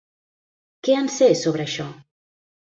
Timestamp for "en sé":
1.03-1.29